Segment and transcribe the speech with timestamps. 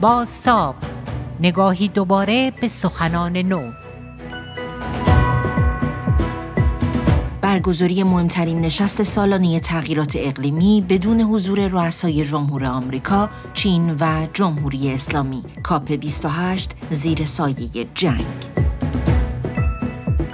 [0.00, 0.74] باستاب
[1.40, 3.72] نگاهی دوباره به سخنان نو.
[7.40, 15.42] برگزاری مهمترین نشست سالانه تغییرات اقلیمی بدون حضور رؤسای جمهور آمریکا، چین و جمهوری اسلامی.
[15.62, 18.65] کاپ 28 زیر سایه جنگ.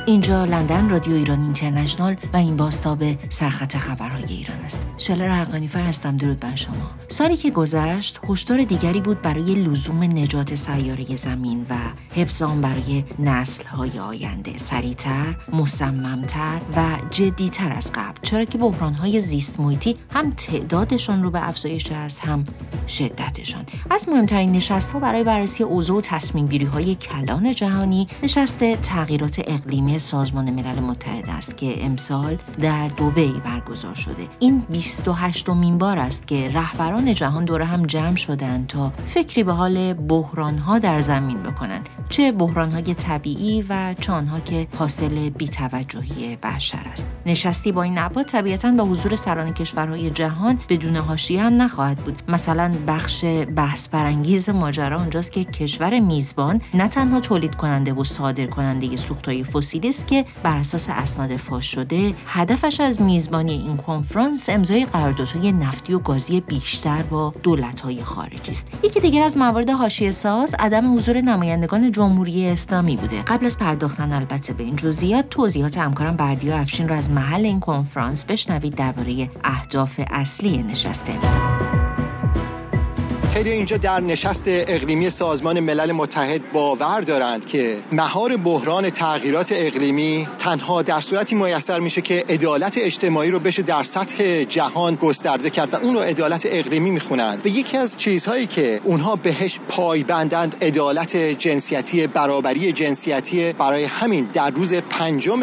[0.07, 4.81] اینجا لندن رادیو ایران اینترنشنال و این باستاب سرخط خبرهای ایران است.
[4.97, 6.91] شلر حقانی فر هستم درود بر شما.
[7.09, 11.75] سالی که گذشت هشدار دیگری بود برای لزوم نجات سیاره زمین و
[12.15, 19.61] حفظ آن برای نسل‌های آینده سریعتر، مصممتر و جدیتر از قبل چرا که بحرانهای زیست
[19.61, 22.45] محیطی هم تعدادشان رو به افزایش است هم
[22.89, 29.41] شدتشان از مهمترین نشست ها برای بررسی اوضاع و تصمیم های کلان جهانی نشست تغییرات
[29.47, 34.29] اقلیمی سازمان ملل متحد است که امسال در دوبی برگزار شده.
[34.39, 39.53] این 28 مین بار است که رهبران جهان دور هم جمع شدند تا فکری به
[39.53, 46.37] حال بحران ها در زمین بکنند چه بحران های طبیعی و چانها که حاصل بیتوجهی
[46.37, 47.09] بشر است.
[47.27, 52.23] نشستی با این نبات طبیعتا با حضور سران کشورهای جهان بدون حاشیه هم نخواهد بود.
[52.29, 53.25] مثلا بخش
[53.57, 59.45] بحث برانگیز ماجرا اونجاست که کشور میزبان نه تنها تولید کننده و صادر کننده سوختهای
[59.45, 65.53] فسیل است که بر اساس اسناد فاش شده هدفش از میزبانی این کنفرانس امضای قراردادهای
[65.53, 68.69] نفتی و گازی بیشتر با دولت‌های خارجی است.
[68.85, 73.23] یکی دیگر از موارد حاشیه ساز عدم حضور نمایندگان جمهوری اسلامی بوده.
[73.23, 77.61] قبل از پرداختن البته به این جزئیات توضیحات همکارم بردیا افشین را از محل این
[77.61, 81.82] کنفرانس بشنوید درباره اهداف اصلی نشست امسال
[83.33, 90.29] خیلی اینجا در نشست اقلیمی سازمان ملل متحد باور دارند که مهار بحران تغییرات اقلیمی
[90.39, 95.75] تنها در صورتی میسر میشه که عدالت اجتماعی رو بشه در سطح جهان گسترده کرد
[95.75, 97.47] و اون رو عدالت اقلیمی می‌خونند.
[97.47, 103.53] و یکی از چیزهایی که اونها بهش پایبندند عدالت جنسیتی برابری جنسیتی.
[103.53, 105.41] برای همین در روز پنجم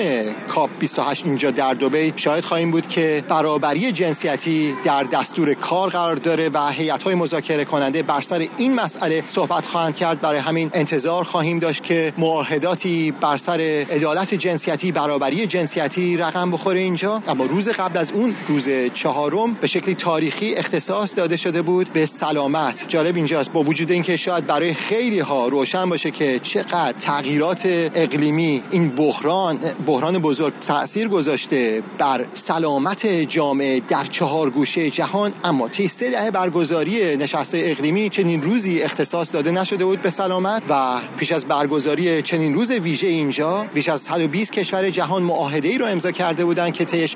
[0.48, 6.16] کاپ 28 اینجا در دبی شاید خواهیم بود که برابری جنسیتی در دستور کار قرار
[6.16, 10.22] داره و هیئت‌های مذاکره کننده بر سر این مسئله صحبت خواهند کرد.
[10.22, 16.80] برای همین انتظار خواهیم داشت که معاهداتی بر سر عدالت جنسیتی برابری جنسیتی رقم بخوره
[16.80, 17.22] اینجا.
[17.28, 22.06] اما روز قبل از اون روز چهارم به شکلی تاریخی اختصاص داده شده بود به
[22.06, 22.86] سلامت.
[22.88, 27.62] جالب اینجاست با وجود اینکه شاید برای خیلی ها روشن باشه که چقدر تغییرات
[27.96, 35.70] اقلیمی این بحران بحران بزرگ تاثیر گذاشته بر سلامت جامعه در چهار گوشه جهان اما
[35.70, 41.00] طی سه دهه برگزاری نشست اقلیمی چنین روزی اختصاص داده نشده بود به سلامت و
[41.18, 45.85] پیش از برگزاری چنین روز ویژه اینجا بیش از 120 کشور جهان معاهده ای رو
[45.85, 47.16] امضا کرده بودند که طیش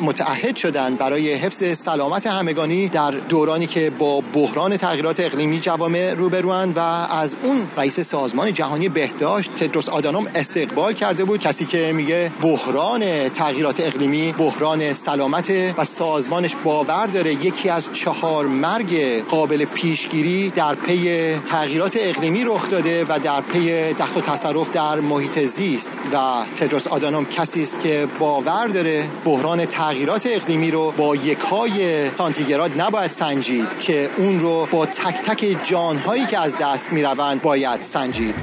[0.00, 6.76] متعهد شدند برای حفظ سلامت همگانی در دورانی که با بحران تغییرات اقلیمی جوامع روبروند
[6.76, 11.40] و از اون رئیس سازمان جهانی بهداشت تدروس آدانوم استقبال کرده بود.
[11.40, 18.46] کسی که میگه بحران تغییرات اقلیمی بحران سلامت و سازمانش باور داره یکی از چهار
[18.46, 24.72] مرگ قابل پیشگیری در پی تغییرات اقلیمی رخ داده و در پی دخل و تصرف
[24.72, 30.90] در محیط زیست و تدروس آدانوم کسی است که باور داره بحران تغییرات اقلیمی رو
[30.96, 36.92] با یکهای سانتیگراد نباید سنجید که اون رو با تک تک جانهایی که از دست
[36.92, 38.34] می‌روند باید سنجید.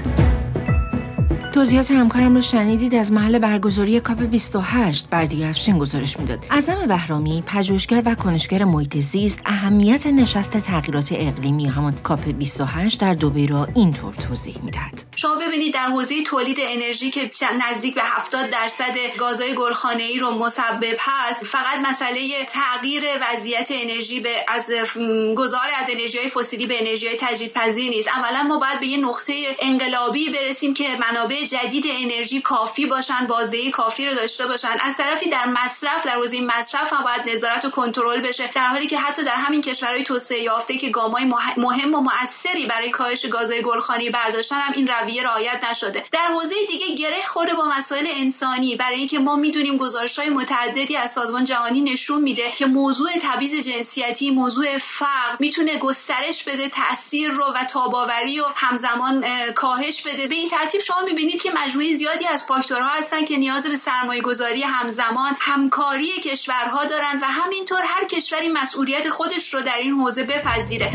[1.54, 6.46] توضیحات همکارم رو شنیدید از محل برگزاری کاپ 28 بردی افشین گزارش می‌داد.
[6.52, 13.14] اعظم بهرامی پژوهشگر و کنشگر محیط زیست اهمیت نشست تغییرات اقلیمی همون کاپ 28 در
[13.14, 15.04] دبی را اینطور توضیح می‌دهد.
[15.16, 17.32] شما ببینید در حوزه تولید انرژی که
[17.70, 19.56] نزدیک به 70 درصد گازهای
[20.00, 24.72] ای رو مسبب هست فقط مسئله تغییر وضعیت انرژی به از
[25.38, 28.08] گذار از انرژی فسیلی به انرژی تجدیدپذیر نیست.
[28.08, 33.72] اولا ما باید به یه نقطه انقلابی برسیم که منابع جدید انرژی کافی باشن بازدهی
[33.72, 34.78] کافی رو داشته باشن.
[34.82, 38.88] از طرفی در مصرف در حوزه مصرف هم باید نظارت و کنترل بشه در حالی
[38.88, 41.26] که حتی در همین کشورهای توسعه یافته که گامای
[41.58, 46.06] مهم و موثری برای کاهش گازهای گلخانی برداشتن هم این رویه رعایت نشده.
[46.12, 50.98] در حوزه دیگه گره خورده با مسائل انسانی برای اینکه ما می‌دونیم گزارش های متعددی
[50.98, 57.32] از سازمان جهانی نشون میده که موضوع تبعیض جنسیتی موضوع فقر می‌تونه گسترش بده تاثیر
[57.32, 59.26] رو و تاباوری و همزمان
[59.56, 60.28] کاهش بده.
[60.28, 64.22] به این ترتیب شما می‌بینید که مجموعه زیادی از فاکتورها هستن که نیاز به سرمایه
[64.22, 70.24] گذاری همزمان همکاری کشورها دارند و همینطور هر کشوری مسئولیت خودش رو در این حوزه
[70.24, 70.92] بپذیره.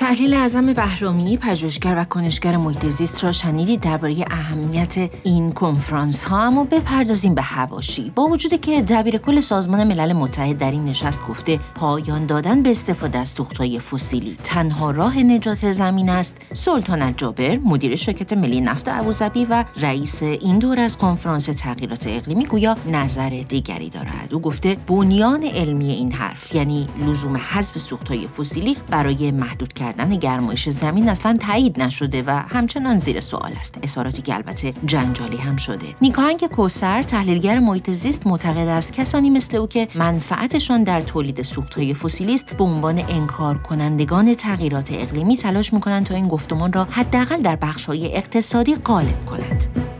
[0.00, 6.42] تحلیل اعظم بهرامی پژوهشگر و کنشگر محیط زیست را شنیدید درباره اهمیت این کنفرانس ها.
[6.42, 8.12] اما بپردازیم به هواشی.
[8.14, 12.70] با وجودی که دبیر کل سازمان ملل متحد در این نشست گفته پایان دادن به
[12.70, 16.36] استفاده از سوختهای فسیلی تنها راه نجات زمین است.
[16.52, 22.44] سلطان جابر مدیر شرکت ملی نفت ابوظبی و رئیس این دور از کنفرانس تغییرات اقلیمی
[22.44, 24.34] گویا نظر دیگری دارد.
[24.34, 30.68] او گفته بنیان علمی این حرف یعنی لزوم حذف سوختهای فسیلی برای محدود کردن گرمایش
[30.68, 33.78] زمین اصلا تایید نشده و همچنان زیر سوال است.
[33.82, 35.86] اظهاراتی که البته جنجالی هم شده.
[36.00, 41.94] نیکاهنگ کوسر تحلیلگر محیط زیست معتقد است کسانی مثل او که منفعتشان در تولید سوختهای
[41.94, 47.42] فسیلی است به عنوان انکار کنندگان تغییرات اقلیمی تلاش می‌کنند تا این گفتمان را حداقل
[47.42, 49.99] در بخشهای اقتصادی غالب کنند.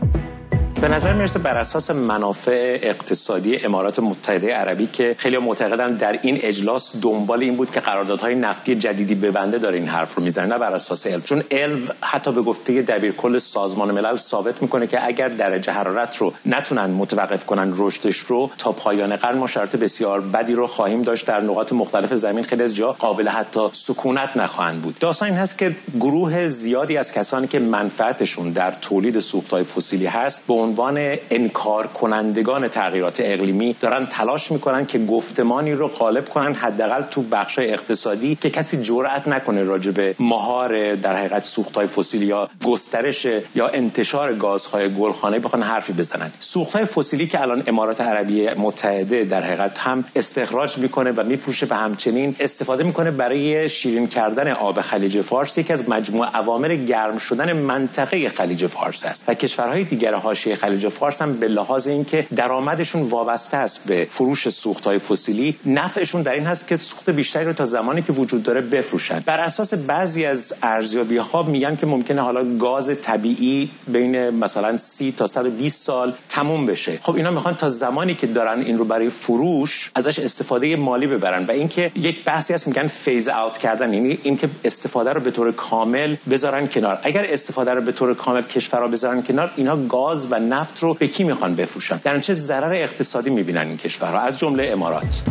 [0.81, 6.39] به نظر می‌رسه بر اساس منافع اقتصادی امارات متحده عربی که خیلی معتقدن در این
[6.41, 10.57] اجلاس دنبال این بود که قراردادهای نفتی جدیدی ببنده داره این حرف رو می‌زنه نه
[10.57, 11.21] بر اساس علم.
[11.21, 16.17] چون علم حتی به گفته دبیر کل سازمان ملل ثابت می‌کنه که اگر درجه حرارت
[16.17, 21.01] رو نتونن متوقف کنن رشدش رو تا پایان قرن ما شرط بسیار بدی رو خواهیم
[21.01, 21.25] داشت.
[21.25, 24.99] در نقاط مختلف زمین خیلی از جا قابل حتی سکونت نخواهند بود.
[24.99, 30.43] داستان این هست که گروه زیادی از کسانی که منفعتشون در تولید سوختهای فسیلی هست
[30.47, 37.01] به عنوان انکار کنندگان تغییرات اقلیمی دارن تلاش می‌کنن که گفتمانی رو غالب کنن حداقل
[37.01, 42.49] تو بخش اقتصادی که کسی جرأت نکنه راجع به مهار در حقیقت سوختهای فسیلی یا
[42.65, 46.31] گسترش یا انتشار گازهای گلخانه بخوان حرفی بزنن.
[46.39, 51.75] سوختهای فسیلی که الان امارات عربی متحده در حقیقت هم استخراج می‌کنه و میفروشه و
[51.75, 57.53] همچنین استفاده می‌کنه برای شیرین کردن آب خلیج فارس یکی از مجموع عوامل گرم شدن
[57.53, 59.25] منطقه خلیج فارس است.
[59.27, 64.49] و کشورهای دیگر حاشیه خلیج فارس هم به لحاظ اینکه درآمدشون وابسته است به فروش
[64.49, 68.61] سوختهای فسیلی نفعشون در این هست که سوخت بیشتری رو تا زمانی که وجود داره
[68.61, 69.19] بفروشن.
[69.19, 75.11] بر اساس بعضی از ارزیابی ها میگن که ممکنه حالا گاز طبیعی بین مثلا 30
[75.11, 76.99] تا 120 سال تموم بشه.
[77.03, 81.45] خب اینا می‌خوان تا زمانی که دارن این رو برای فروش ازش استفاده مالی ببرن
[81.45, 85.51] و اینکه یک بحثی هست میگن فیز اوت کردن یعنی اینکه استفاده رو به طور
[85.51, 86.99] کامل بذارن کنار.
[87.03, 91.07] اگر استفاده رو به طور کامل کشورها بذارن کنار اینا گاز و نفت رو به
[91.07, 95.21] کی می‌خوان بفروشن؟ در چه ضرر اقتصادی می‌بینن این کشورها از جمله امارات.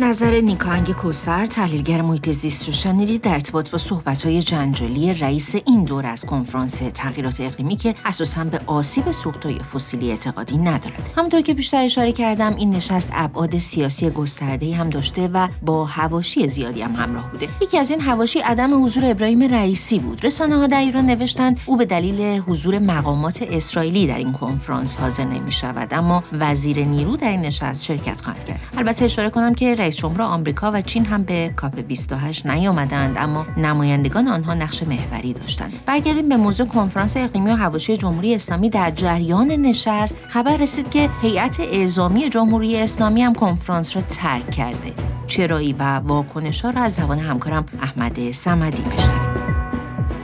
[0.00, 5.84] نظر نیکانگ کوسر تحلیلگر محیط زیست رو شنیدید در ارتباط با صحبت‌های جنجالی رئیس این
[5.84, 11.10] دور از کنفرانس تغییرات اقلیمی که اساسا به آسیب سوختهای فسیلی اعتقادی ندارد.
[11.16, 16.48] همونطور که بیشتر اشاره کردم این نشست ابعاد سیاسی گسترده هم داشته و با هواشی
[16.48, 17.48] زیادی هم همراه بوده.
[17.60, 20.26] یکی از این هواشی عدم حضور ابراهیم رئیسی بود.
[20.26, 25.24] رسانه ها در ایران نوشتند او به دلیل حضور مقامات اسرائیلی در این کنفرانس حاضر
[25.24, 28.60] نمی شود اما وزیر نیرو در این نشست شرکت خواهد کرد.
[28.76, 33.46] البته اشاره کنم که رئیس جمهور آمریکا و چین هم به کاپ 28 نیامدند اما
[33.56, 35.72] نمایندگان آنها نقش محوری داشتند.
[35.86, 40.16] برگردیم به موضوع کنفرانس اقلیمی و هواشی جمهوری اسلامی در جریان نشست.
[40.28, 44.92] خبر رسید که هیئت اعزامی جمهوری اسلامی هم کنفرانس را ترک کرده.
[45.26, 49.21] چرایی و واکنش ها را از زبان همکارم احمد سمدی بشنویم.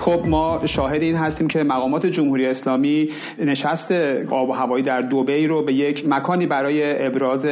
[0.08, 3.08] خب ما شاهد این هستیم که مقامات جمهوری اسلامی
[3.38, 3.92] نشست
[4.30, 7.46] آب و هوایی در دوبی رو به یک مکانی برای ابراز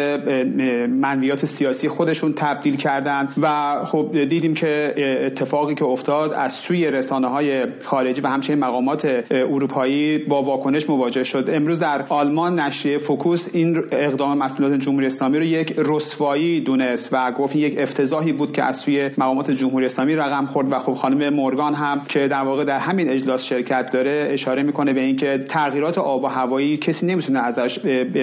[0.89, 4.95] منویات سیاسی خودشون تبدیل کردند و خب دیدیم که
[5.27, 11.25] اتفاقی که افتاد از سوی رسانه های خارجی و همچنین مقامات اروپایی با واکنش مواجه
[11.25, 11.45] شد.
[11.53, 17.33] امروز در آلمان نشریه فوکوس این اقدام مسئولان جمهوری اسلامی رو یک رسوایی دونست و
[17.33, 21.35] گفت یک افتضاحی بود که از سوی مقامات جمهوری اسلامی رقم خورد و خب خانم
[21.35, 25.99] مورگان هم که در واقع در همین اجلاس شرکت داره اشاره می‌کنه به اینکه تغییرات
[25.99, 27.79] آب و هوایی کسی نمی‌تونه ازش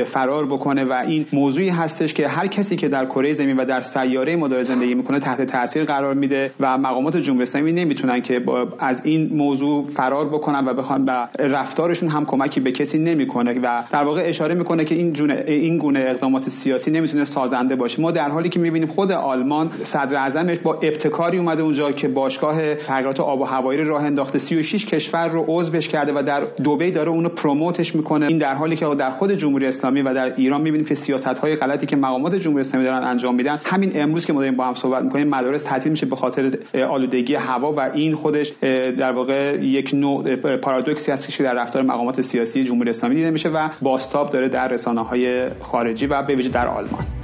[0.05, 3.81] فرار بکنه و این موضوعی هستش که هر کسی که در کره زمین و در
[3.81, 8.41] سیاره ما داره زندگی می‌کنه تحت تاثیر قرار میده و مقامات جمهوری اسلامی نمی‌تونن که
[8.79, 13.83] از این موضوع فرار بکنن و بخوان و رفتارشون هم کمکی به کسی نمی‌کنه و
[13.91, 18.01] در واقع اشاره می‌کنه که این این گونه اقدامات سیاسی نمی‌تونه سازنده باشه.
[18.01, 22.75] ما در حالی که می‌بینیم خود آلمان صدر اعظمش با ابتکاری اومده اونجا که باشگاه
[22.75, 24.37] تغییرات آب و هوایی راه انداخته.
[24.37, 28.25] 36 کشور رو عضوش کرده و در دبی داره اونو پروموتش می‌کنه.
[28.25, 31.55] این در حالی که در خود جمهوری اسلامی و در ایران می‌بینیم که سیاست های
[31.55, 33.59] غلطی که مقامات جمهوری اسلامی دارن انجام میدن.
[33.63, 36.51] همین امروز که ما داریم با هم صحبت می‌کنیم مدارس تعطیل میشه به خاطر
[36.89, 38.53] آلودگی هوا و این خودش
[38.97, 43.49] در واقع یک نوع پارادوکسی هست که در رفتار مقامات سیاسی جمهوری اسلامی دیده میشه
[43.49, 47.22] و باستاب داره در رسانه های خارجی و به ویژه در آلمان.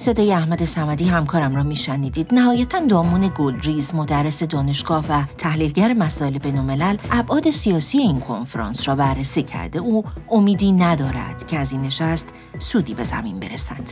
[0.00, 2.34] صدای احمد سمدی همکارم را میشنیدید.
[2.34, 9.42] نهایتا دامون گلریز مدرس دانشگاه و تحلیلگر مسائل بینالملل ابعاد سیاسی این کنفرانس را بررسی
[9.42, 9.78] کرده.
[9.78, 12.28] او امیدی ندارد که از این نشست
[12.58, 13.90] سودی به زمین برسد.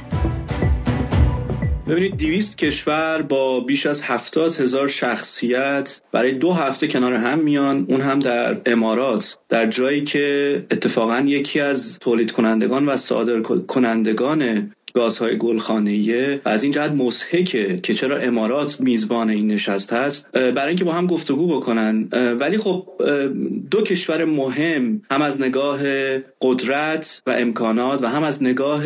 [1.89, 7.87] ببینید دیویست کشور با بیش از هفتاد هزار شخصیت برای دو هفته کنار هم میان.
[7.89, 14.73] اون هم در امارات در جایی که اتفاقا یکی از تولید کنندگان و صادر کنندگان
[14.97, 16.39] گازهای گلخانه‌ای.
[16.45, 21.07] از این جهت مسحکه که چرا امارات میزبان این نشست هست برای اینکه با هم
[21.07, 22.09] گفتگو بکنن.
[22.41, 22.87] ولی خب
[23.71, 25.81] دو کشور مهم هم از نگاه
[26.43, 28.85] قدرت و امکانات و هم از نگاه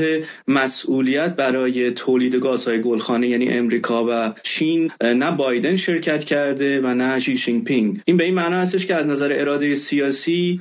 [0.49, 7.21] مسئولیت برای تولید گازهای گلخانه یعنی امریکا و چین نه بایدن شرکت کرده و نه
[7.21, 10.61] شی پینگ این به این معنا هستش که از نظر اراده سیاسی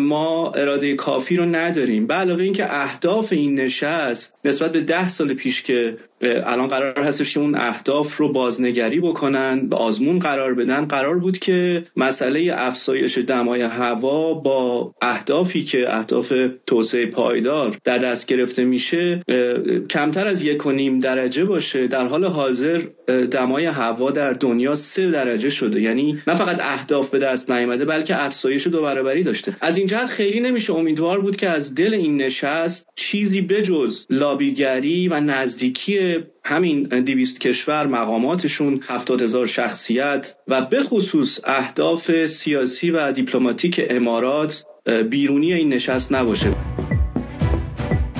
[0.00, 2.06] ما اراده کافی رو نداریم.
[2.06, 7.34] به علاوه اینکه اهداف این نشست نسبت به ده سال پیش که الان قرار هستش
[7.34, 10.84] که اون اهداف رو بازنگری بکنن به آزمون قرار بدن.
[10.84, 16.32] قرار بود که مسئله افزایش دمای هوا با اهدافی که اهداف
[16.66, 19.22] توسعه پایدار در دست گرفته میشه
[19.90, 21.86] کمتر از یک و نیم درجه باشه.
[21.86, 22.80] در حال حاضر
[23.30, 25.80] دمای هوا در دنیا سه درجه شده.
[25.80, 29.56] یعنی نه فقط اهداف به دست نیامده بلکه افزایش دو برابری داشته.
[29.60, 35.08] از این جهت خیلی نمیشه امیدوار بود که از دل این نشست چیزی بجز لابیگری
[35.08, 36.09] و نزدیکی
[36.44, 44.64] همین دیویست کشور مقاماتشون هفتاد هزار شخصیت و به خصوص اهداف سیاسی و دیپلماتیک امارات
[45.10, 46.50] بیرونی این نشست نباشه.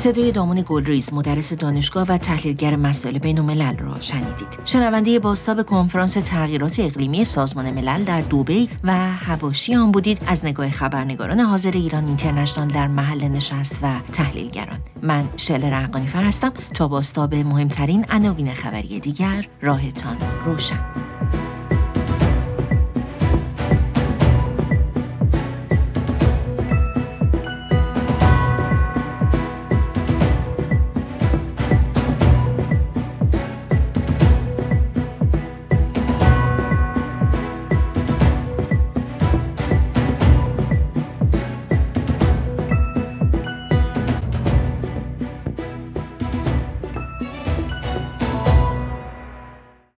[0.01, 4.59] صدای دامون گلریز مدرس دانشگاه و تحلیلگر مسائل بین ملل را شنیدید.
[4.65, 10.71] شنونده باستاب کنفرانس تغییرات اقلیمی سازمان ملل در دوبی و هواشی آن بودید از نگاه
[10.71, 14.79] خبرنگاران حاضر ایران اینترنشنال در محل نشست و تحلیلگران.
[15.03, 20.81] من شلر عقانیفر هستم تا باستاب مهمترین عناوین خبری دیگر راهتان روشن.